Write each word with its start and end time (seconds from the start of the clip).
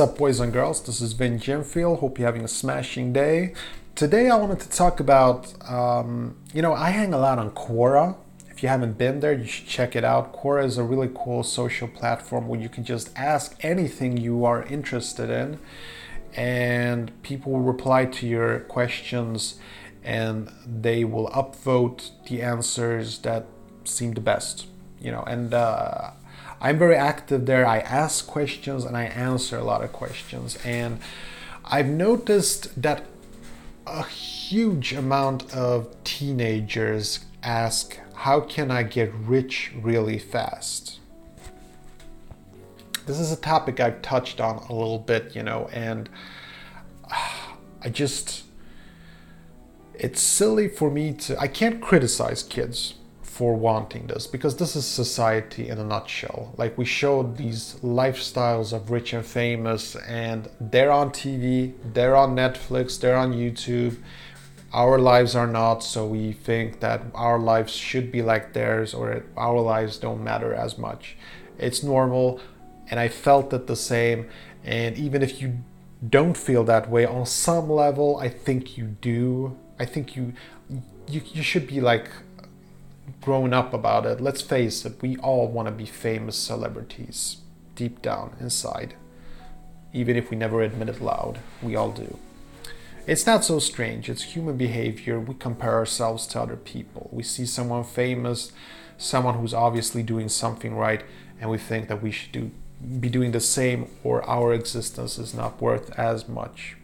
up, 0.00 0.16
boys 0.16 0.40
and 0.40 0.50
girls? 0.50 0.82
This 0.82 1.02
is 1.02 1.12
Vin 1.12 1.38
Gemfield. 1.38 1.98
Hope 1.98 2.18
you're 2.18 2.26
having 2.26 2.42
a 2.42 2.48
smashing 2.48 3.12
day. 3.12 3.52
Today, 3.94 4.30
I 4.30 4.36
wanted 4.36 4.58
to 4.60 4.70
talk 4.70 4.98
about, 4.98 5.52
um, 5.70 6.38
you 6.54 6.62
know, 6.62 6.72
I 6.72 6.88
hang 6.88 7.12
a 7.12 7.18
lot 7.18 7.38
on 7.38 7.50
Quora. 7.50 8.16
If 8.48 8.62
you 8.62 8.70
haven't 8.70 8.96
been 8.96 9.20
there, 9.20 9.34
you 9.34 9.44
should 9.44 9.66
check 9.66 9.94
it 9.94 10.02
out. 10.02 10.32
Quora 10.32 10.64
is 10.64 10.78
a 10.78 10.82
really 10.82 11.10
cool 11.14 11.42
social 11.42 11.86
platform 11.86 12.48
where 12.48 12.58
you 12.58 12.70
can 12.70 12.82
just 12.82 13.10
ask 13.14 13.62
anything 13.62 14.16
you 14.16 14.46
are 14.46 14.62
interested 14.62 15.28
in, 15.28 15.58
and 16.34 17.22
people 17.22 17.52
will 17.52 17.60
reply 17.60 18.06
to 18.06 18.26
your 18.26 18.60
questions 18.60 19.58
and 20.02 20.50
they 20.64 21.04
will 21.04 21.28
upvote 21.28 22.10
the 22.26 22.40
answers 22.40 23.18
that 23.18 23.44
seem 23.84 24.14
the 24.14 24.20
best, 24.22 24.66
you 24.98 25.10
know, 25.10 25.24
and 25.26 25.52
uh, 25.52 26.12
I'm 26.60 26.78
very 26.78 26.96
active 26.96 27.46
there. 27.46 27.66
I 27.66 27.78
ask 27.78 28.26
questions 28.26 28.84
and 28.84 28.96
I 28.96 29.04
answer 29.04 29.56
a 29.56 29.64
lot 29.64 29.82
of 29.82 29.92
questions. 29.92 30.58
And 30.64 31.00
I've 31.64 31.86
noticed 31.86 32.82
that 32.82 33.06
a 33.86 34.04
huge 34.04 34.92
amount 34.92 35.52
of 35.54 35.88
teenagers 36.04 37.20
ask, 37.42 37.98
How 38.14 38.40
can 38.40 38.70
I 38.70 38.82
get 38.82 39.12
rich 39.14 39.72
really 39.74 40.18
fast? 40.18 40.98
This 43.06 43.18
is 43.18 43.32
a 43.32 43.36
topic 43.36 43.80
I've 43.80 44.02
touched 44.02 44.40
on 44.40 44.56
a 44.68 44.74
little 44.74 44.98
bit, 44.98 45.34
you 45.34 45.42
know, 45.42 45.68
and 45.72 46.10
I 47.82 47.88
just. 47.88 48.44
It's 49.94 50.20
silly 50.20 50.68
for 50.68 50.90
me 50.90 51.12
to. 51.12 51.38
I 51.38 51.46
can't 51.46 51.80
criticize 51.80 52.42
kids 52.42 52.94
for 53.40 53.54
wanting 53.54 54.06
this 54.06 54.26
because 54.26 54.54
this 54.56 54.76
is 54.76 54.84
society 54.84 55.70
in 55.70 55.78
a 55.78 55.82
nutshell. 55.82 56.52
Like 56.58 56.76
we 56.76 56.84
showed 56.84 57.38
these 57.38 57.74
lifestyles 57.82 58.74
of 58.74 58.90
rich 58.90 59.14
and 59.14 59.24
famous, 59.24 59.96
and 59.96 60.46
they're 60.60 60.92
on 60.92 61.08
TV, 61.08 61.72
they're 61.94 62.16
on 62.16 62.36
Netflix, 62.36 63.00
they're 63.00 63.16
on 63.16 63.32
YouTube. 63.32 63.96
Our 64.74 64.98
lives 64.98 65.34
are 65.34 65.46
not, 65.46 65.78
so 65.82 66.06
we 66.06 66.32
think 66.32 66.80
that 66.80 67.00
our 67.14 67.38
lives 67.38 67.72
should 67.72 68.12
be 68.12 68.20
like 68.20 68.52
theirs 68.52 68.92
or 68.92 69.24
our 69.38 69.58
lives 69.58 69.96
don't 69.96 70.22
matter 70.22 70.52
as 70.52 70.76
much. 70.76 71.16
It's 71.56 71.82
normal, 71.82 72.42
and 72.90 73.00
I 73.00 73.08
felt 73.08 73.54
it 73.54 73.66
the 73.66 73.80
same. 73.94 74.28
And 74.64 74.98
even 74.98 75.22
if 75.22 75.40
you 75.40 75.60
don't 76.06 76.36
feel 76.36 76.62
that 76.64 76.90
way 76.90 77.06
on 77.06 77.24
some 77.24 77.70
level, 77.70 78.18
I 78.18 78.28
think 78.28 78.76
you 78.76 78.84
do. 79.00 79.56
I 79.78 79.86
think 79.86 80.14
you 80.14 80.34
you, 81.08 81.22
you 81.32 81.42
should 81.42 81.66
be 81.66 81.80
like 81.80 82.08
grown 83.20 83.52
up 83.52 83.72
about 83.72 84.06
it, 84.06 84.20
let's 84.20 84.42
face 84.42 84.84
it, 84.84 85.00
we 85.02 85.16
all 85.18 85.48
want 85.48 85.68
to 85.68 85.72
be 85.72 85.86
famous 85.86 86.36
celebrities 86.36 87.38
deep 87.74 88.02
down 88.02 88.36
inside. 88.40 88.94
Even 89.92 90.16
if 90.16 90.30
we 90.30 90.36
never 90.36 90.62
admit 90.62 90.88
it 90.88 91.00
loud, 91.00 91.38
we 91.62 91.74
all 91.74 91.90
do. 91.90 92.18
It's 93.06 93.26
not 93.26 93.44
so 93.44 93.58
strange, 93.58 94.08
it's 94.08 94.22
human 94.22 94.56
behavior. 94.56 95.18
We 95.18 95.34
compare 95.34 95.74
ourselves 95.74 96.26
to 96.28 96.40
other 96.40 96.56
people. 96.56 97.08
We 97.10 97.22
see 97.22 97.46
someone 97.46 97.84
famous, 97.84 98.52
someone 98.98 99.34
who's 99.34 99.54
obviously 99.54 100.02
doing 100.02 100.28
something 100.28 100.76
right, 100.76 101.02
and 101.40 101.50
we 101.50 101.58
think 101.58 101.88
that 101.88 102.02
we 102.02 102.10
should 102.10 102.32
do, 102.32 102.50
be 103.00 103.08
doing 103.08 103.32
the 103.32 103.40
same 103.40 103.88
or 104.04 104.22
our 104.28 104.52
existence 104.52 105.18
is 105.18 105.34
not 105.34 105.60
worth 105.60 105.90
as 105.98 106.28
much. 106.28 106.76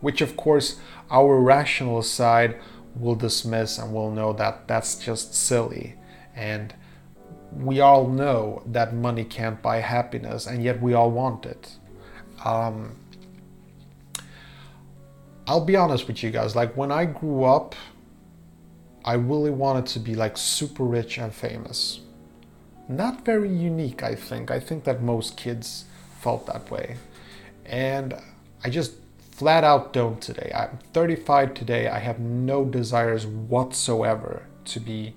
Which, 0.00 0.20
of 0.20 0.36
course, 0.36 0.78
our 1.10 1.40
rational 1.40 2.02
side 2.02 2.60
will 2.98 3.14
dismiss 3.14 3.78
and 3.78 3.92
will 3.92 4.10
know 4.10 4.32
that 4.32 4.66
that's 4.68 4.96
just 4.96 5.34
silly. 5.34 5.94
And 6.34 6.74
we 7.52 7.80
all 7.80 8.08
know 8.08 8.62
that 8.66 8.94
money 8.94 9.24
can't 9.24 9.60
buy 9.62 9.78
happiness, 9.78 10.46
and 10.46 10.62
yet 10.62 10.80
we 10.80 10.94
all 10.94 11.10
want 11.10 11.46
it. 11.46 11.76
Um, 12.44 12.96
I'll 15.46 15.64
be 15.64 15.76
honest 15.76 16.06
with 16.08 16.22
you 16.22 16.30
guys, 16.30 16.56
like 16.56 16.76
when 16.76 16.90
I 16.90 17.04
grew 17.04 17.44
up, 17.44 17.74
I 19.04 19.14
really 19.14 19.50
wanted 19.50 19.86
to 19.86 20.00
be 20.00 20.14
like 20.14 20.36
super 20.36 20.82
rich 20.82 21.18
and 21.18 21.32
famous. 21.32 22.00
Not 22.88 23.24
very 23.24 23.48
unique, 23.48 24.02
I 24.02 24.14
think. 24.14 24.50
I 24.50 24.58
think 24.58 24.84
that 24.84 25.02
most 25.02 25.36
kids 25.36 25.84
felt 26.20 26.46
that 26.46 26.70
way. 26.70 26.96
And 27.64 28.14
I 28.64 28.70
just 28.70 28.92
flat 29.36 29.64
out 29.64 29.92
don't 29.92 30.20
today. 30.20 30.50
I'm 30.54 30.78
35 30.94 31.52
today. 31.52 31.88
I 31.88 31.98
have 31.98 32.18
no 32.18 32.64
desires 32.64 33.26
whatsoever 33.26 34.46
to 34.64 34.80
be 34.80 35.14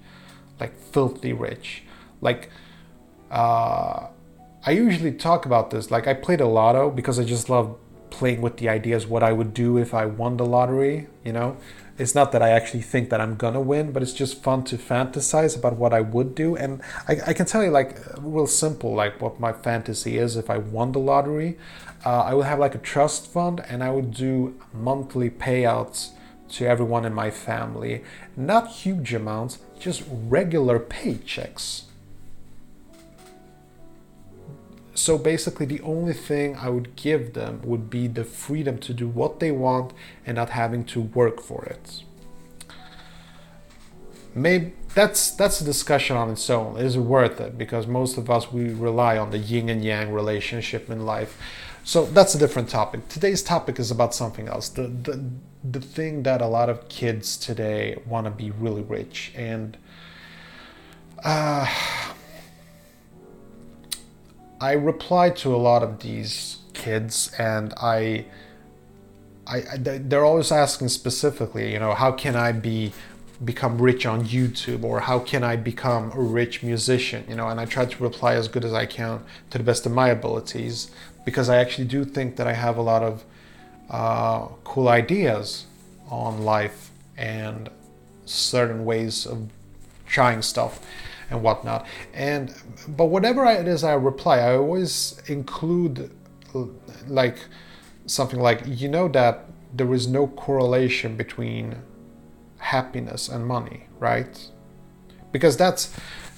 like 0.59 0.77
filthy 0.77 1.31
rich. 1.31 1.83
Like, 2.19 2.49
uh, 3.31 4.07
I 4.65 4.71
usually 4.71 5.13
talk 5.13 5.45
about 5.45 5.69
this. 5.69 5.89
Like, 5.89 6.05
I 6.05 6.13
played 6.13 6.41
a 6.41 6.47
lotto 6.47 6.89
because 6.89 7.17
I 7.17 7.23
just 7.23 7.49
love 7.49 7.77
playing 8.09 8.41
with 8.41 8.57
the 8.57 8.67
ideas 8.67 9.07
what 9.07 9.23
I 9.23 9.31
would 9.31 9.53
do 9.53 9.77
if 9.77 9.93
I 9.93 10.05
won 10.05 10.35
the 10.35 10.45
lottery, 10.45 11.07
you 11.23 11.31
know? 11.31 11.55
It's 11.99 12.15
not 12.15 12.31
that 12.31 12.41
I 12.41 12.49
actually 12.49 12.81
think 12.81 13.09
that 13.09 13.21
I'm 13.21 13.35
gonna 13.35 13.61
win, 13.61 13.91
but 13.91 14.01
it's 14.01 14.13
just 14.13 14.41
fun 14.41 14.63
to 14.65 14.77
fantasize 14.77 15.57
about 15.57 15.75
what 15.75 15.93
I 15.93 16.01
would 16.01 16.33
do. 16.33 16.55
And 16.55 16.81
I, 17.07 17.17
I 17.27 17.33
can 17.33 17.45
tell 17.45 17.63
you, 17.63 17.69
like, 17.69 17.99
real 18.17 18.47
simple, 18.47 18.95
like 18.95 19.21
what 19.21 19.39
my 19.39 19.53
fantasy 19.53 20.17
is 20.17 20.37
if 20.37 20.49
I 20.49 20.57
won 20.57 20.93
the 20.93 20.99
lottery 20.99 21.57
uh, 22.05 22.21
I 22.21 22.33
would 22.33 22.45
have 22.45 22.59
like 22.59 22.75
a 22.75 22.79
trust 22.79 23.27
fund 23.27 23.63
and 23.67 23.83
I 23.83 23.91
would 23.91 24.11
do 24.11 24.59
monthly 24.73 25.29
payouts 25.29 26.11
to 26.49 26.65
everyone 26.65 27.05
in 27.05 27.13
my 27.13 27.29
family. 27.29 28.03
Not 28.35 28.69
huge 28.69 29.13
amounts, 29.13 29.59
just 29.79 30.03
regular 30.09 30.79
paychecks. 30.79 31.83
So 34.99 35.17
basically, 35.17 35.65
the 35.65 35.79
only 35.79 36.11
thing 36.11 36.57
I 36.57 36.67
would 36.67 36.97
give 36.97 37.31
them 37.33 37.61
would 37.63 37.89
be 37.89 38.07
the 38.07 38.25
freedom 38.25 38.77
to 38.79 38.93
do 38.93 39.07
what 39.07 39.39
they 39.39 39.49
want 39.49 39.93
and 40.25 40.35
not 40.35 40.49
having 40.49 40.83
to 40.85 40.99
work 40.99 41.41
for 41.41 41.63
it. 41.63 42.03
Maybe 44.35 44.73
that's 44.93 45.31
that's 45.31 45.61
a 45.61 45.63
discussion 45.63 46.17
on 46.17 46.29
its 46.29 46.49
own. 46.49 46.75
Is 46.75 46.97
it 46.97 46.99
worth 46.99 47.39
it? 47.39 47.57
Because 47.57 47.87
most 47.87 48.17
of 48.17 48.29
us 48.29 48.51
we 48.51 48.73
rely 48.73 49.17
on 49.17 49.31
the 49.31 49.37
yin 49.37 49.69
and 49.69 49.85
yang 49.85 50.11
relationship 50.11 50.89
in 50.89 51.05
life. 51.05 51.37
So 51.85 52.05
that's 52.05 52.35
a 52.35 52.37
different 52.37 52.67
topic. 52.69 53.07
Today's 53.07 53.41
topic 53.41 53.79
is 53.79 53.91
about 53.91 54.13
something 54.13 54.49
else. 54.49 54.67
The 54.67 54.87
the 54.87 55.23
the 55.63 55.79
thing 55.79 56.23
that 56.23 56.41
a 56.41 56.47
lot 56.47 56.67
of 56.69 56.89
kids 56.89 57.37
today 57.37 58.01
want 58.05 58.25
to 58.25 58.31
be 58.31 58.51
really 58.51 58.81
rich 58.81 59.31
and 59.33 59.77
uh, 61.23 61.67
I 64.61 64.73
reply 64.73 65.29
to 65.31 65.55
a 65.55 65.57
lot 65.57 65.83
of 65.83 65.99
these 65.99 66.57
kids 66.73 67.33
and 67.37 67.73
I, 67.77 68.25
I, 69.47 69.61
they're 69.77 70.25
always 70.25 70.51
asking 70.51 70.89
specifically, 70.89 71.71
you 71.73 71.79
know, 71.79 71.93
how 71.93 72.11
can 72.11 72.35
I 72.35 72.51
be 72.51 72.93
become 73.43 73.81
rich 73.81 74.05
on 74.05 74.25
YouTube 74.25 74.83
or 74.83 74.99
how 74.99 75.19
can 75.19 75.45
I 75.45 75.55
become 75.55 76.11
a 76.11 76.19
rich 76.19 76.61
musician, 76.61 77.23
you 77.29 77.35
know, 77.35 77.47
and 77.47 77.59
I 77.59 77.65
try 77.65 77.85
to 77.85 78.03
reply 78.03 78.33
as 78.35 78.49
good 78.49 78.65
as 78.65 78.73
I 78.73 78.85
can 78.85 79.23
to 79.51 79.57
the 79.57 79.63
best 79.63 79.85
of 79.85 79.93
my 79.93 80.09
abilities 80.09 80.91
because 81.23 81.49
I 81.49 81.57
actually 81.57 81.87
do 81.87 82.03
think 82.03 82.35
that 82.35 82.47
I 82.47 82.53
have 82.53 82.77
a 82.77 82.81
lot 82.81 83.01
of 83.01 83.23
uh, 83.89 84.47
cool 84.65 84.89
ideas 84.89 85.65
on 86.09 86.43
life 86.43 86.91
and 87.17 87.69
certain 88.25 88.83
ways 88.83 89.25
of 89.25 89.49
trying 90.05 90.41
stuff 90.41 90.85
and 91.29 91.41
whatnot. 91.43 91.85
And 92.13 92.53
but 92.87 93.05
whatever 93.05 93.45
it 93.45 93.67
is 93.67 93.83
I 93.83 93.93
reply, 93.93 94.39
I 94.39 94.55
always 94.55 95.21
include 95.27 96.11
like 97.07 97.37
something 98.05 98.39
like 98.39 98.63
you 98.65 98.89
know 98.89 99.07
that 99.09 99.45
there 99.73 99.93
is 99.93 100.07
no 100.07 100.27
correlation 100.27 101.15
between 101.15 101.75
happiness 102.57 103.29
and 103.29 103.45
money, 103.45 103.87
right? 103.99 104.47
Because 105.31 105.57
that's 105.57 105.93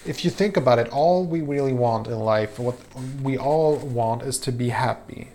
if 0.06 0.26
you 0.26 0.32
think 0.32 0.58
about 0.58 0.80
it, 0.80 0.90
all 0.90 1.26
we 1.26 1.42
really 1.42 1.74
want 1.74 2.08
in 2.08 2.20
life, 2.20 2.58
what 2.60 2.78
we 3.22 3.38
all 3.38 3.78
want 3.78 4.24
is 4.24 4.38
to 4.40 4.52
be 4.52 4.70
happy. 4.70 5.30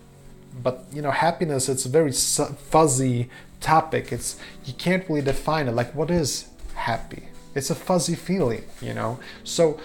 But 0.63 0.85
you 0.93 1.03
know, 1.03 1.11
happiness 1.11 1.69
it's 1.69 1.87
a 1.87 1.89
very 1.89 2.13
fuzzy 2.13 3.31
topic. 3.61 4.13
It's 4.13 4.39
you 4.65 4.75
can't 4.75 5.09
really 5.09 5.23
define 5.23 5.69
it. 5.69 5.73
Like, 5.73 5.95
what 5.95 6.11
is 6.11 6.49
happy? 6.75 7.26
It's 7.57 7.71
a 7.71 7.75
fuzzy 7.75 8.15
feeling, 8.15 8.65
you 8.81 8.95
know. 8.95 9.19
So 9.45 9.81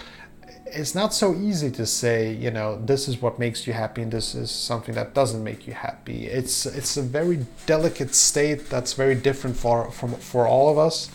it's 0.66 0.94
not 0.94 1.12
so 1.12 1.34
easy 1.34 1.70
to 1.72 1.86
say, 1.86 2.32
you 2.32 2.50
know, 2.50 2.80
this 2.84 3.08
is 3.08 3.20
what 3.20 3.38
makes 3.38 3.66
you 3.66 3.72
happy 3.72 4.02
and 4.02 4.12
this 4.12 4.34
is 4.34 4.50
something 4.50 4.94
that 4.94 5.14
doesn't 5.14 5.42
make 5.42 5.66
you 5.66 5.72
happy. 5.72 6.26
It's 6.26 6.66
it's 6.66 6.96
a 6.96 7.02
very 7.02 7.46
delicate 7.66 8.14
state 8.14 8.70
that's 8.70 8.92
very 8.92 9.14
different 9.14 9.56
for 9.56 9.90
from 9.90 10.14
for 10.14 10.46
all 10.46 10.70
of 10.70 10.78
us. 10.78 11.10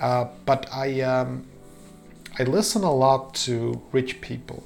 Uh, 0.00 0.26
but 0.44 0.66
I. 0.72 1.00
Um, 1.02 1.44
I 2.38 2.44
listen 2.44 2.84
a 2.84 2.94
lot 2.94 3.34
to 3.46 3.82
rich 3.90 4.20
people. 4.20 4.62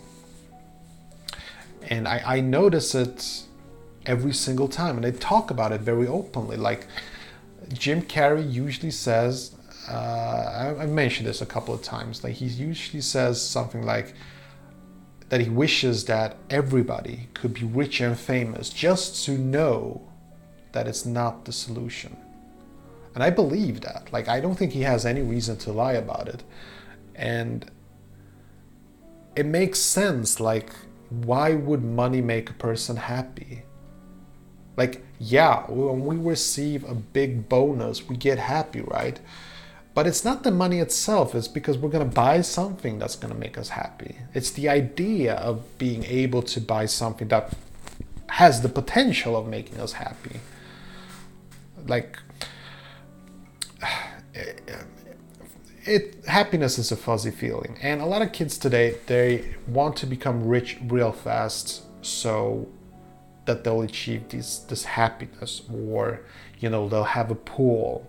And 1.88 2.06
I, 2.06 2.22
I 2.24 2.40
notice 2.40 2.94
it 2.94 3.44
every 4.04 4.34
single 4.34 4.68
time. 4.68 4.96
And 4.96 5.04
they 5.04 5.12
talk 5.12 5.50
about 5.50 5.72
it 5.72 5.80
very 5.80 6.06
openly. 6.06 6.58
Like 6.58 6.86
Jim 7.72 8.02
Carrey 8.02 8.50
usually 8.52 8.90
says, 8.90 9.56
uh, 9.88 10.74
I, 10.78 10.82
I 10.82 10.86
mentioned 10.86 11.26
this 11.26 11.40
a 11.40 11.46
couple 11.46 11.74
of 11.74 11.82
times, 11.82 12.22
like 12.24 12.34
he 12.34 12.46
usually 12.46 13.00
says 13.00 13.42
something 13.42 13.84
like, 13.84 14.14
that 15.28 15.40
he 15.40 15.48
wishes 15.48 16.04
that 16.04 16.36
everybody 16.50 17.28
could 17.32 17.54
be 17.54 17.64
rich 17.64 18.00
and 18.00 18.18
famous 18.18 18.68
just 18.68 19.24
to 19.24 19.32
know 19.32 20.02
that 20.72 20.86
it's 20.86 21.06
not 21.06 21.46
the 21.46 21.52
solution. 21.52 22.16
And 23.14 23.22
I 23.22 23.30
believe 23.30 23.80
that. 23.82 24.12
Like, 24.12 24.28
I 24.28 24.40
don't 24.40 24.56
think 24.56 24.72
he 24.72 24.82
has 24.82 25.06
any 25.06 25.22
reason 25.22 25.56
to 25.58 25.72
lie 25.72 25.94
about 25.94 26.28
it. 26.28 26.42
And 27.14 27.70
it 29.36 29.46
makes 29.46 29.78
sense. 29.78 30.40
Like, 30.40 30.70
why 31.08 31.54
would 31.54 31.82
money 31.82 32.20
make 32.20 32.50
a 32.50 32.54
person 32.54 32.96
happy? 32.96 33.62
Like, 34.76 35.04
yeah, 35.18 35.64
when 35.68 36.04
we 36.04 36.16
receive 36.16 36.84
a 36.84 36.94
big 36.94 37.48
bonus, 37.48 38.08
we 38.08 38.16
get 38.16 38.38
happy, 38.38 38.80
right? 38.80 39.20
But 39.94 40.06
it's 40.06 40.24
not 40.24 40.42
the 40.42 40.50
money 40.50 40.78
itself, 40.78 41.34
it's 41.34 41.48
because 41.48 41.76
we're 41.76 41.90
going 41.90 42.08
to 42.08 42.14
buy 42.14 42.40
something 42.40 42.98
that's 42.98 43.16
going 43.16 43.32
to 43.32 43.38
make 43.38 43.58
us 43.58 43.70
happy. 43.70 44.16
It's 44.32 44.50
the 44.50 44.68
idea 44.68 45.34
of 45.34 45.78
being 45.78 46.04
able 46.04 46.42
to 46.42 46.60
buy 46.60 46.86
something 46.86 47.28
that 47.28 47.52
has 48.30 48.62
the 48.62 48.70
potential 48.70 49.36
of 49.36 49.46
making 49.46 49.78
us 49.80 49.92
happy. 49.92 50.40
Like, 51.86 52.18
it 55.84 56.24
happiness 56.26 56.78
is 56.78 56.92
a 56.92 56.96
fuzzy 56.96 57.30
feeling 57.30 57.76
and 57.82 58.00
a 58.00 58.06
lot 58.06 58.22
of 58.22 58.32
kids 58.32 58.56
today 58.56 58.94
they 59.06 59.52
want 59.66 59.96
to 59.96 60.06
become 60.06 60.46
rich 60.46 60.78
real 60.86 61.10
fast 61.10 61.82
so 62.02 62.68
that 63.46 63.64
they'll 63.64 63.82
achieve 63.82 64.28
this 64.28 64.58
this 64.58 64.84
happiness 64.84 65.62
or 65.72 66.20
you 66.60 66.70
know 66.70 66.88
they'll 66.88 67.02
have 67.02 67.32
a 67.32 67.34
pool 67.34 68.06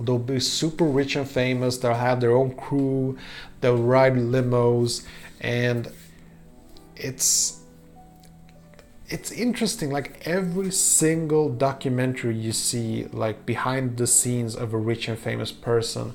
they'll 0.00 0.18
be 0.18 0.40
super 0.40 0.84
rich 0.84 1.16
and 1.16 1.28
famous 1.28 1.78
they'll 1.78 1.94
have 1.94 2.20
their 2.20 2.32
own 2.32 2.54
crew 2.54 3.16
they'll 3.60 3.76
ride 3.76 4.14
limos 4.14 5.04
and 5.40 5.90
it's 6.96 7.60
it's 9.08 9.30
interesting 9.30 9.90
like 9.90 10.20
every 10.26 10.70
single 10.70 11.48
documentary 11.48 12.34
you 12.34 12.52
see 12.52 13.04
like 13.12 13.46
behind 13.46 13.96
the 13.96 14.06
scenes 14.06 14.56
of 14.56 14.74
a 14.74 14.78
rich 14.78 15.06
and 15.08 15.18
famous 15.18 15.52
person 15.52 16.12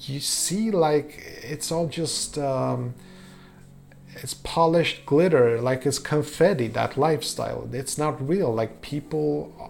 you 0.00 0.20
see 0.20 0.70
like 0.70 1.22
it's 1.42 1.72
all 1.72 1.86
just 1.86 2.38
um, 2.38 2.94
it's 4.22 4.34
polished 4.34 5.04
glitter 5.06 5.60
like 5.60 5.86
it's 5.86 5.98
confetti 5.98 6.68
that 6.68 6.96
lifestyle. 6.96 7.68
It's 7.72 7.98
not 7.98 8.26
real. 8.26 8.52
Like 8.52 8.80
people 8.82 9.65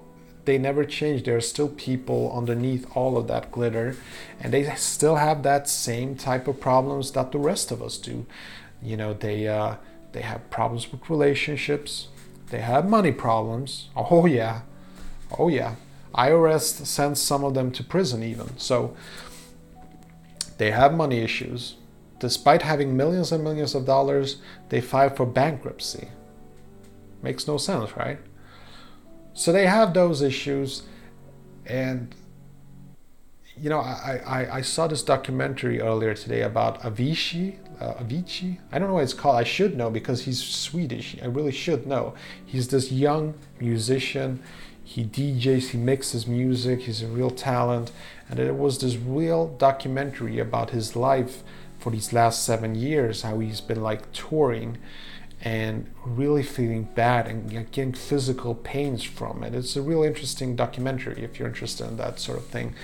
they 0.47 0.59
never 0.59 0.85
change. 0.85 1.25
There 1.25 1.37
are 1.37 1.41
still 1.41 1.69
people 1.69 2.33
underneath 2.35 2.87
all 2.97 3.19
of 3.19 3.27
that 3.29 3.53
glitter 3.53 3.97
and 4.41 4.53
they 4.53 4.65
still 4.77 5.17
have 5.17 5.43
that 5.43 5.69
same 5.69 6.17
type 6.17 6.49
of 6.49 6.61
problems 6.61 7.11
that 7.13 7.33
the 7.33 7.39
rest 7.39 7.71
of 7.71 7.83
us 7.83 7.99
do. 7.99 8.27
You 8.83 8.97
know 8.97 9.13
they 9.13 9.47
uh, 9.47 9.77
they 10.13 10.23
have 10.23 10.49
problems 10.51 10.91
with 10.91 11.11
relationships. 11.11 12.09
They 12.51 12.61
have 12.61 12.89
money 12.89 13.13
problems. 13.13 13.91
Oh 13.97 14.27
yeah. 14.27 14.63
Oh 15.39 15.49
yeah. 15.49 15.75
Irs 16.15 16.87
sends 16.87 17.21
some 17.21 17.45
of 17.45 17.55
them 17.55 17.71
to 17.73 17.85
prison 17.85 18.23
even. 18.23 18.57
So 18.57 18.97
they 20.59 20.71
have 20.71 20.95
money 20.95 21.19
issues. 21.19 21.75
Despite 22.19 22.63
having 22.63 22.97
millions 22.97 23.33
and 23.33 23.45
millions 23.45 23.75
of 23.75 23.85
dollars, 23.85 24.37
they 24.71 24.81
file 24.81 25.11
for 25.11 25.27
bankruptcy. 25.27 26.09
Makes 27.23 27.47
no 27.47 27.59
sense, 27.59 27.95
right? 27.97 28.19
So 29.37 29.53
they 29.53 29.67
have 29.67 29.93
those 29.93 30.23
issues, 30.23 30.85
and 31.67 32.15
you 33.55 33.69
know, 33.69 33.81
I, 33.81 34.23
I, 34.27 34.57
I 34.57 34.61
saw 34.63 34.87
this 34.87 35.03
documentary 35.03 35.79
earlier 35.79 36.15
today 36.15 36.41
about 36.41 36.81
Avicii. 36.81 37.59
Uh, 37.79 38.03
Avicii? 38.03 38.59
I 38.73 38.79
don't 38.79 38.89
know 38.89 38.95
what 38.95 39.05
it's 39.05 39.13
called. 39.13 39.37
I 39.37 39.45
should 39.45 39.77
know 39.77 39.91
because 39.91 40.25
he's 40.25 40.43
Swedish. 40.43 41.17
I 41.23 41.27
really 41.27 41.53
should 41.53 41.87
know. 41.87 42.15
He's 42.47 42.69
this 42.69 42.91
young 42.91 43.35
musician. 43.61 44.43
He 44.83 45.05
DJs, 45.05 45.69
he 45.69 45.79
mixes 45.79 46.27
music. 46.27 46.81
He's 46.81 47.03
a 47.03 47.07
real 47.07 47.31
talent. 47.31 47.93
And 48.31 48.39
it 48.39 48.57
was 48.57 48.79
this 48.79 48.97
real 48.97 49.49
documentary 49.49 50.39
about 50.39 50.71
his 50.71 50.97
life 50.97 51.43
for 51.79 51.91
these 51.91 52.15
last 52.15 52.43
seven 52.43 52.75
years, 52.75 53.21
how 53.21 53.39
he's 53.41 53.61
been 53.61 53.83
like 53.83 54.11
touring 54.13 54.79
and 55.43 55.91
really 56.05 56.43
feeling 56.43 56.85
bad 56.95 57.27
and 57.27 57.51
getting 57.71 57.93
physical 57.93 58.55
pains 58.55 59.03
from 59.03 59.43
it. 59.43 59.55
It's 59.55 59.77
a 59.77 59.83
real 59.83 60.03
interesting 60.03 60.57
documentary 60.57 61.23
if 61.23 61.39
you're 61.39 61.49
interested 61.49 61.87
in 61.87 61.97
that 61.99 62.19
sort 62.19 62.39
of 62.39 62.47
thing. 62.47 62.75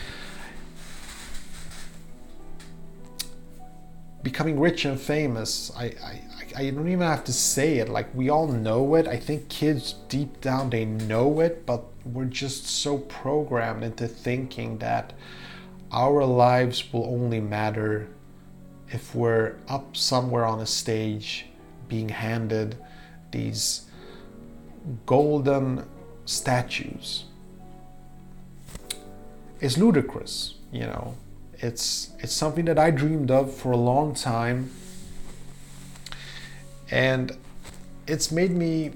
Becoming 4.22 4.60
rich 4.60 4.84
and 4.84 5.00
famous, 5.00 5.72
I, 5.76 5.84
I, 5.84 6.22
I 6.54 6.70
don't 6.70 6.86
even 6.88 7.00
have 7.00 7.24
to 7.24 7.32
say 7.32 7.78
it. 7.78 7.88
Like, 7.88 8.14
we 8.14 8.28
all 8.28 8.46
know 8.46 8.94
it. 8.94 9.08
I 9.08 9.16
think 9.16 9.48
kids 9.48 9.94
deep 10.08 10.40
down 10.40 10.70
they 10.70 10.84
know 10.84 11.40
it, 11.40 11.66
but 11.66 11.84
we're 12.04 12.26
just 12.26 12.66
so 12.66 12.98
programmed 12.98 13.82
into 13.82 14.06
thinking 14.06 14.78
that 14.78 15.12
our 15.90 16.24
lives 16.24 16.92
will 16.92 17.06
only 17.06 17.40
matter 17.40 18.08
if 18.90 19.14
we're 19.14 19.56
up 19.68 19.96
somewhere 19.96 20.44
on 20.44 20.60
a 20.60 20.66
stage 20.66 21.46
being 21.92 22.08
handed 22.08 22.76
these 23.32 23.82
golden 25.04 25.84
statues. 26.24 27.24
Is 29.60 29.76
ludicrous 29.76 30.36
you 30.72 30.86
know. 30.86 31.14
It's 31.58 32.10
it's 32.18 32.32
something 32.32 32.64
that 32.64 32.78
i 32.78 32.90
dreamed 32.90 33.30
of 33.30 33.54
for 33.54 33.70
a 33.70 33.76
long 33.76 34.14
time. 34.14 34.70
And 36.90 37.36
it's 38.06 38.32
made 38.32 38.50
me 38.50 38.92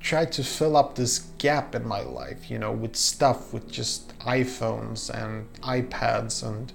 try 0.00 0.24
to 0.24 0.42
fill 0.42 0.76
up 0.76 0.94
this 0.94 1.18
gap 1.38 1.74
in 1.74 1.86
my 1.86 2.00
life 2.00 2.48
you 2.50 2.58
know 2.58 2.70
with 2.70 2.94
stuff 2.94 3.52
with 3.52 3.68
just 3.70 4.16
iphones 4.20 5.10
and 5.10 5.52
ipads 5.62 6.46
and 6.46 6.72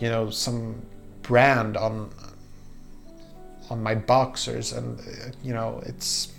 you 0.00 0.08
know 0.08 0.30
some 0.30 0.80
brand 1.22 1.76
on 1.76 2.10
on 3.70 3.82
my 3.82 3.94
boxers 3.94 4.72
and 4.72 5.00
uh, 5.00 5.30
you 5.42 5.52
know 5.52 5.82
it's 5.86 6.32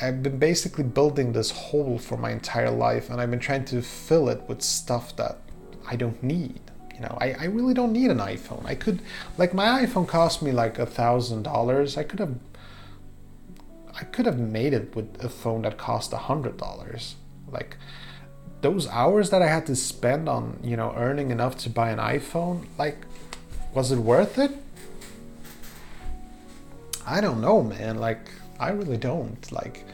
I've 0.00 0.22
been 0.22 0.38
basically 0.38 0.84
building 0.84 1.32
this 1.32 1.50
hole 1.50 1.98
for 1.98 2.16
my 2.16 2.30
entire 2.30 2.70
life 2.70 3.08
and 3.08 3.20
I've 3.20 3.30
been 3.30 3.38
trying 3.38 3.64
to 3.66 3.82
fill 3.82 4.28
it 4.28 4.42
with 4.48 4.60
stuff 4.60 5.14
that 5.16 5.38
I 5.86 5.94
don't 5.94 6.20
need. 6.22 6.60
You 6.92 7.00
know, 7.00 7.16
I, 7.20 7.32
I 7.32 7.44
really 7.44 7.72
don't 7.72 7.92
need 7.92 8.10
an 8.10 8.18
iPhone. 8.18 8.64
I 8.66 8.74
could 8.74 9.00
like 9.38 9.54
my 9.54 9.84
iPhone 9.84 10.08
cost 10.08 10.42
me 10.42 10.50
like 10.50 10.78
a 10.78 10.86
thousand 10.86 11.44
dollars. 11.44 11.96
I 11.96 12.02
could 12.02 12.18
have 12.18 12.34
I 13.94 14.04
could 14.04 14.26
have 14.26 14.38
made 14.38 14.72
it 14.72 14.96
with 14.96 15.22
a 15.22 15.28
phone 15.28 15.62
that 15.62 15.78
cost 15.78 16.12
a 16.12 16.16
hundred 16.16 16.56
dollars. 16.56 17.14
Like 17.48 17.76
those 18.62 18.88
hours 18.88 19.30
that 19.30 19.42
I 19.42 19.48
had 19.48 19.66
to 19.66 19.76
spend 19.76 20.28
on, 20.28 20.58
you 20.62 20.76
know, 20.76 20.94
earning 20.96 21.30
enough 21.30 21.58
to 21.58 21.70
buy 21.70 21.90
an 21.90 21.98
iPhone, 21.98 22.66
like, 22.78 22.98
was 23.74 23.92
it 23.92 23.98
worth 23.98 24.38
it? 24.38 24.52
I 27.06 27.20
don't 27.20 27.40
know, 27.40 27.62
man. 27.62 27.98
Like, 27.98 28.30
I 28.58 28.70
really 28.70 28.96
don't. 28.96 29.50
Like, 29.52 29.84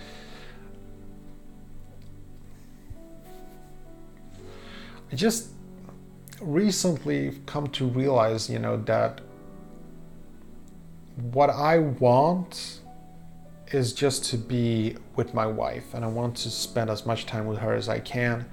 I 5.11 5.17
just 5.17 5.49
recently 6.41 7.39
come 7.47 7.69
to 7.69 7.87
realize, 7.87 8.51
you 8.51 8.59
know, 8.59 8.77
that 8.85 9.21
what 11.33 11.51
I 11.51 11.79
want 11.79 12.81
is 13.73 13.93
just 13.93 14.25
to 14.27 14.39
be 14.39 14.97
with 15.17 15.35
my 15.35 15.47
wife 15.47 15.95
and 15.95 16.05
I 16.05 16.09
want 16.09 16.37
to 16.39 16.51
spend 16.51 16.91
as 16.91 17.05
much 17.05 17.27
time 17.27 17.47
with 17.47 17.59
her 17.59 17.75
as 17.75 17.89
I 17.89 17.99
can 17.99 18.47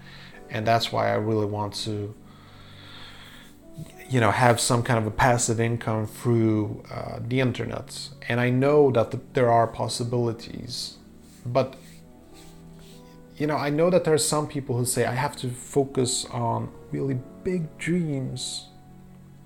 and 0.49 0.65
that's 0.65 0.91
why 0.91 1.09
I 1.09 1.15
really 1.15 1.45
want 1.45 1.73
to 1.85 2.13
you 4.09 4.19
know 4.19 4.31
have 4.31 4.59
some 4.59 4.83
kind 4.83 4.99
of 4.99 5.07
a 5.07 5.11
passive 5.11 5.59
income 5.59 6.07
through 6.07 6.83
uh, 6.91 7.19
the 7.19 7.39
internet. 7.39 8.09
And 8.27 8.39
I 8.39 8.49
know 8.49 8.91
that 8.91 9.11
the, 9.11 9.19
there 9.33 9.51
are 9.51 9.67
possibilities 9.67 10.97
but 11.45 11.75
you 13.37 13.47
know 13.47 13.57
I 13.57 13.69
know 13.69 13.89
that 13.89 14.03
there 14.03 14.13
are 14.13 14.17
some 14.17 14.47
people 14.47 14.77
who 14.77 14.85
say 14.85 15.05
I 15.05 15.13
have 15.13 15.35
to 15.37 15.49
focus 15.49 16.25
on 16.25 16.71
really 16.91 17.19
big 17.43 17.77
dreams 17.77 18.69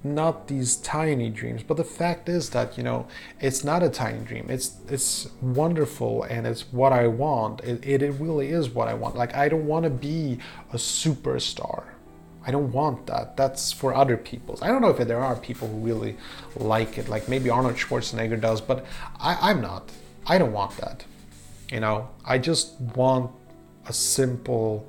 not 0.02 0.48
these 0.48 0.78
tiny 0.78 1.30
dreams. 1.30 1.62
But 1.62 1.76
the 1.76 1.84
fact 1.84 2.30
is 2.30 2.52
that 2.52 2.78
you 2.78 2.84
know 2.84 3.08
it's 3.42 3.64
not 3.64 3.84
a 3.84 3.90
tiny 3.90 4.20
dream. 4.20 4.46
It's 4.50 4.78
it's 4.88 5.30
wonderful 5.42 6.24
and 6.24 6.48
it's 6.48 6.72
what 6.72 6.94
i 6.94 7.08
want. 7.08 7.62
It, 7.62 7.86
it, 7.86 8.02
it 8.02 8.12
really 8.12 8.50
is 8.50 8.70
what 8.70 8.88
i 8.88 8.94
want. 8.94 9.16
Like 9.16 9.36
i 9.36 9.50
don't 9.50 9.68
want 9.68 9.84
to 9.84 9.90
be 9.90 10.40
a 10.72 10.78
superstar 10.78 11.84
i 12.46 12.52
don't 12.52 12.72
want 12.72 13.06
that. 13.08 13.36
That's 13.38 13.72
for 13.72 13.94
other 13.94 14.18
people 14.18 14.58
i 14.62 14.68
don't 14.68 14.82
know 14.82 14.90
if 14.90 15.08
there 15.08 15.20
are 15.20 15.36
people 15.36 15.68
who 15.68 15.78
really 15.78 16.18
like 16.56 16.98
it 16.98 17.10
like 17.10 17.28
maybe 17.28 17.50
arnold 17.50 17.76
schwarzenegger 17.76 18.40
does 18.40 18.62
but 18.62 18.86
I, 19.20 19.52
i'm 19.52 19.62
not. 19.62 19.92
I 20.26 20.38
don't 20.38 20.54
want 20.54 20.78
that 20.78 21.06
you 21.72 21.80
know? 21.80 22.10
I 22.26 22.38
just 22.38 22.80
want 22.80 23.32
a 23.86 23.94
simple 23.94 24.88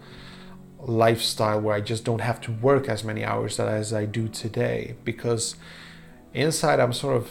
lifestyle 0.78 1.60
where 1.60 1.74
I 1.74 1.80
just 1.80 2.04
don't 2.04 2.20
have 2.20 2.40
to 2.42 2.52
work 2.52 2.88
as 2.88 3.04
many 3.04 3.24
hours 3.24 3.60
as 3.60 3.92
I 3.92 4.06
do 4.06 4.28
today 4.28 4.94
because 5.04 5.56
inside 6.32 6.80
I'm 6.80 6.92
sort 6.92 7.16
of 7.16 7.30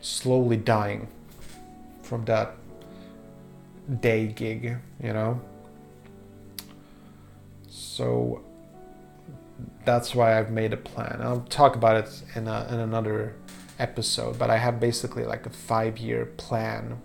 slowly 0.00 0.56
dying 0.56 1.08
from 2.02 2.24
that 2.26 2.54
day 4.00 4.26
gig, 4.26 4.76
you 5.02 5.12
know. 5.12 5.40
So 7.68 8.42
that's 9.84 10.14
why 10.14 10.38
I've 10.38 10.50
made 10.50 10.72
a 10.72 10.76
plan. 10.76 11.20
I'll 11.22 11.40
talk 11.48 11.76
about 11.76 11.96
it 11.96 12.22
in, 12.34 12.48
a, 12.48 12.66
in 12.70 12.80
another 12.80 13.34
episode, 13.78 14.38
but 14.38 14.50
I 14.50 14.56
have 14.58 14.80
basically 14.80 15.24
like 15.24 15.46
a 15.46 15.50
five 15.50 15.98
year 15.98 16.26
plan 16.26 17.00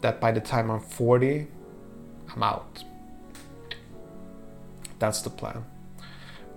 that 0.00 0.20
by 0.20 0.32
the 0.32 0.40
time 0.40 0.70
I'm 0.70 0.80
40, 0.80 1.46
I'm 2.34 2.42
out. 2.42 2.84
That's 4.98 5.22
the 5.22 5.30
plan. 5.30 5.64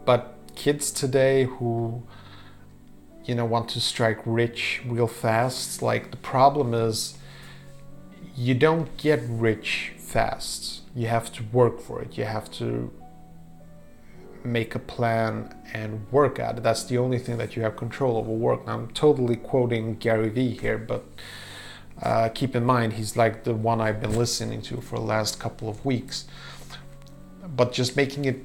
But 0.05 0.36
kids 0.55 0.91
today 0.91 1.45
who 1.45 2.03
you 3.25 3.33
know 3.33 3.45
want 3.45 3.69
to 3.69 3.79
strike 3.79 4.19
rich 4.25 4.81
real 4.86 5.07
fast, 5.07 5.81
like 5.81 6.12
the 6.12 6.17
problem 6.17 6.74
is 6.74 7.17
you 8.36 8.53
don't 8.53 8.95
get 8.98 9.22
rich 9.27 9.93
fast. 9.98 10.81
You 10.95 11.07
have 11.07 11.31
to 11.33 11.43
work 11.51 11.79
for 11.79 12.01
it. 12.01 12.17
You 12.17 12.25
have 12.25 12.51
to 12.51 12.91
make 14.45 14.75
a 14.75 14.79
plan 14.79 15.55
and 15.73 16.05
work 16.12 16.39
at 16.39 16.57
it. 16.57 16.63
That's 16.63 16.83
the 16.83 16.97
only 16.97 17.19
thing 17.19 17.38
that 17.38 17.55
you 17.55 17.63
have 17.63 17.75
control 17.75 18.17
over 18.17 18.31
work. 18.31 18.65
Now, 18.65 18.73
I'm 18.73 18.88
totally 18.89 19.35
quoting 19.35 19.95
Gary 19.95 20.29
Vee 20.29 20.57
here, 20.57 20.77
but 20.77 21.03
uh, 22.01 22.29
keep 22.29 22.55
in 22.55 22.65
mind 22.65 22.93
he's 22.93 23.15
like 23.15 23.43
the 23.43 23.53
one 23.53 23.79
I've 23.79 24.01
been 24.01 24.15
listening 24.17 24.62
to 24.63 24.81
for 24.81 24.97
the 24.97 25.05
last 25.05 25.39
couple 25.39 25.69
of 25.69 25.85
weeks. 25.85 26.25
But 27.55 27.71
just 27.71 27.95
making 27.95 28.25
it 28.25 28.43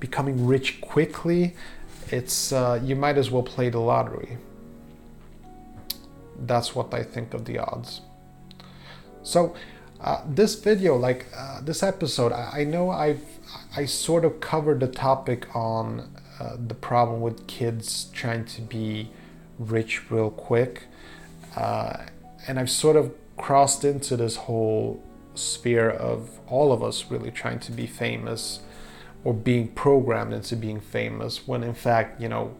becoming 0.00 0.46
rich 0.46 0.80
quickly, 0.80 1.54
it's 2.10 2.52
uh, 2.52 2.80
you 2.82 2.94
might 2.96 3.18
as 3.18 3.30
well 3.30 3.42
play 3.42 3.68
the 3.70 3.80
lottery. 3.80 4.38
That's 6.38 6.74
what 6.74 6.92
I 6.92 7.02
think 7.02 7.34
of 7.34 7.44
the 7.46 7.58
odds. 7.58 8.02
So 9.22 9.56
uh, 10.06 10.22
this 10.24 10.54
video, 10.54 10.96
like 10.96 11.26
uh, 11.36 11.60
this 11.60 11.82
episode, 11.82 12.30
I, 12.30 12.60
I, 12.60 12.64
know 12.64 12.90
I've 12.90 13.24
I 13.76 13.86
sort 13.86 14.24
of 14.24 14.40
covered 14.40 14.78
the 14.78 14.86
topic 14.86 15.54
on 15.54 16.08
uh, 16.38 16.56
the 16.64 16.74
problem 16.74 17.20
with 17.20 17.48
kids 17.48 18.04
trying 18.12 18.44
to 18.44 18.62
be 18.62 19.10
rich 19.58 20.08
real 20.08 20.30
quick, 20.30 20.84
uh, 21.56 22.04
and 22.46 22.60
I've 22.60 22.70
sort 22.70 22.94
of 22.94 23.12
crossed 23.36 23.84
into 23.84 24.16
this 24.16 24.36
whole 24.36 25.02
sphere 25.34 25.90
of 25.90 26.38
all 26.46 26.72
of 26.72 26.84
us 26.84 27.10
really 27.10 27.32
trying 27.32 27.58
to 27.58 27.72
be 27.72 27.88
famous 27.88 28.60
or 29.24 29.34
being 29.34 29.66
programmed 29.66 30.32
into 30.32 30.54
being 30.54 30.80
famous 30.80 31.48
when 31.48 31.64
in 31.64 31.74
fact 31.74 32.20
you 32.20 32.28
know 32.28 32.56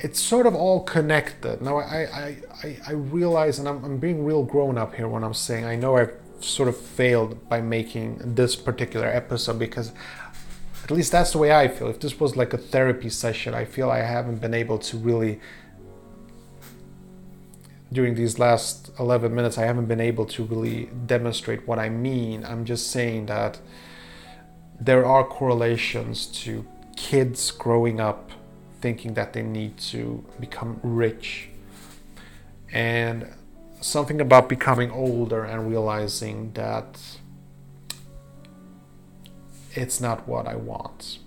it's 0.00 0.20
sort 0.20 0.46
of 0.46 0.54
all 0.54 0.82
connected 0.82 1.60
now 1.60 1.78
i 1.78 2.36
i 2.62 2.76
i, 2.86 2.92
realize 2.92 3.58
and 3.58 3.68
I'm, 3.68 3.84
I'm 3.84 3.98
being 3.98 4.24
real 4.24 4.44
grown 4.44 4.78
up 4.78 4.94
here 4.94 5.08
when 5.08 5.24
i'm 5.24 5.34
saying 5.34 5.64
i 5.64 5.76
know 5.76 5.96
i've 5.96 6.14
sort 6.40 6.68
of 6.68 6.76
failed 6.76 7.48
by 7.48 7.60
making 7.60 8.20
this 8.34 8.54
particular 8.54 9.08
episode 9.08 9.58
because 9.58 9.92
at 10.84 10.90
least 10.90 11.10
that's 11.12 11.32
the 11.32 11.38
way 11.38 11.52
i 11.52 11.66
feel 11.68 11.88
if 11.88 12.00
this 12.00 12.20
was 12.20 12.36
like 12.36 12.52
a 12.52 12.58
therapy 12.58 13.08
session 13.08 13.54
i 13.54 13.64
feel 13.64 13.90
i 13.90 13.98
haven't 13.98 14.40
been 14.40 14.54
able 14.54 14.78
to 14.78 14.96
really 14.96 15.40
during 17.92 18.14
these 18.14 18.38
last 18.38 18.90
11 18.98 19.34
minutes, 19.34 19.56
I 19.56 19.64
haven't 19.64 19.86
been 19.86 20.00
able 20.00 20.26
to 20.26 20.44
really 20.44 20.90
demonstrate 21.06 21.66
what 21.66 21.78
I 21.78 21.88
mean. 21.88 22.44
I'm 22.44 22.64
just 22.64 22.90
saying 22.90 23.26
that 23.26 23.60
there 24.78 25.06
are 25.06 25.24
correlations 25.24 26.26
to 26.26 26.66
kids 26.96 27.50
growing 27.50 27.98
up 27.98 28.30
thinking 28.80 29.14
that 29.14 29.32
they 29.32 29.42
need 29.42 29.76
to 29.76 30.24
become 30.38 30.80
rich 30.82 31.48
and 32.72 33.26
something 33.80 34.20
about 34.20 34.48
becoming 34.48 34.90
older 34.90 35.44
and 35.44 35.68
realizing 35.68 36.52
that 36.52 37.00
it's 39.72 40.00
not 40.00 40.26
what 40.28 40.46
I 40.46 40.56
want. 40.56 41.18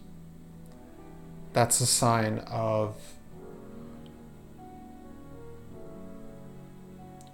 That's 1.53 1.81
a 1.81 1.85
sign 1.85 2.39
of 2.39 2.95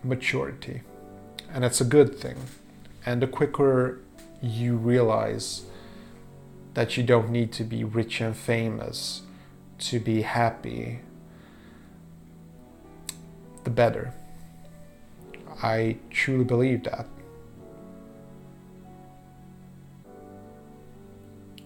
maturity. 0.03 0.81
And 1.51 1.63
it's 1.63 1.81
a 1.81 1.86
good 1.86 2.15
thing. 2.15 2.38
And 3.05 3.21
the 3.21 3.27
quicker 3.27 4.00
you 4.41 4.75
realize 4.75 5.63
that 6.74 6.97
you 6.97 7.03
don't 7.03 7.29
need 7.29 7.51
to 7.53 7.63
be 7.63 7.83
rich 7.83 8.21
and 8.21 8.36
famous 8.36 9.24
to 9.79 10.00
be 10.00 10.22
happy, 10.22 11.00
the 13.63 13.69
better. 13.69 14.13
I 15.62 15.98
truly 16.10 16.43
believe 16.43 16.84
that. 16.84 17.07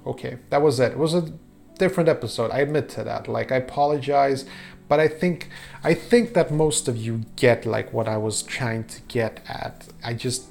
Okay, 0.05 0.37
that 0.49 0.61
was 0.61 0.79
it. 0.79 0.93
It 0.93 0.97
was 0.97 1.13
a 1.13 1.31
different 1.77 2.09
episode. 2.09 2.51
I 2.51 2.59
admit 2.59 2.89
to 2.89 3.03
that. 3.03 3.27
Like 3.27 3.51
I 3.51 3.57
apologize 3.57 4.45
but 4.91 4.99
I 4.99 5.07
think 5.07 5.47
I 5.85 5.93
think 5.93 6.33
that 6.33 6.51
most 6.51 6.89
of 6.89 6.97
you 6.97 7.21
get 7.37 7.65
like 7.65 7.93
what 7.93 8.09
I 8.09 8.17
was 8.17 8.43
trying 8.43 8.83
to 8.95 8.99
get 9.07 9.39
at. 9.47 9.87
I 10.03 10.13
just 10.13 10.47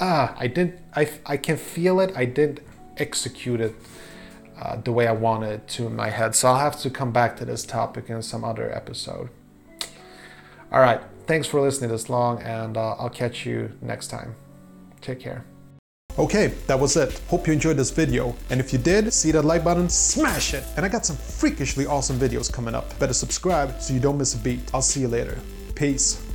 ah, 0.00 0.34
I 0.36 0.48
didn't. 0.48 0.80
I 0.96 1.08
I 1.24 1.36
can 1.36 1.56
feel 1.56 2.00
it. 2.00 2.12
I 2.16 2.24
didn't 2.24 2.58
execute 2.96 3.60
it 3.60 3.76
uh, 4.60 4.76
the 4.76 4.92
way 4.92 5.06
I 5.06 5.12
wanted 5.12 5.66
to 5.68 5.86
in 5.86 5.96
my 5.96 6.10
head. 6.10 6.34
So 6.34 6.48
I'll 6.48 6.58
have 6.58 6.78
to 6.80 6.90
come 6.90 7.12
back 7.12 7.36
to 7.38 7.44
this 7.44 7.64
topic 7.64 8.10
in 8.10 8.22
some 8.22 8.44
other 8.44 8.72
episode. 8.74 9.30
All 10.72 10.80
right. 10.80 11.00
Thanks 11.26 11.46
for 11.46 11.60
listening 11.60 11.90
this 11.90 12.08
long, 12.08 12.42
and 12.42 12.76
uh, 12.76 12.96
I'll 12.98 13.10
catch 13.10 13.46
you 13.46 13.70
next 13.80 14.08
time. 14.08 14.34
Take 15.00 15.20
care. 15.20 15.44
Okay, 16.18 16.48
that 16.66 16.78
was 16.78 16.96
it. 16.96 17.20
Hope 17.28 17.46
you 17.46 17.52
enjoyed 17.52 17.76
this 17.76 17.90
video. 17.90 18.34
And 18.50 18.58
if 18.58 18.72
you 18.72 18.78
did, 18.80 19.12
see 19.12 19.30
that 19.30 19.42
like 19.42 19.62
button, 19.62 19.88
smash 19.88 20.54
it! 20.54 20.64
And 20.76 20.84
I 20.84 20.88
got 20.88 21.06
some 21.06 21.16
freakishly 21.16 21.86
awesome 21.86 22.18
videos 22.18 22.52
coming 22.52 22.74
up. 22.74 22.98
Better 22.98 23.12
subscribe 23.12 23.80
so 23.80 23.94
you 23.94 24.00
don't 24.00 24.18
miss 24.18 24.34
a 24.34 24.38
beat. 24.38 24.60
I'll 24.74 24.82
see 24.82 25.00
you 25.00 25.08
later. 25.08 25.38
Peace. 25.76 26.29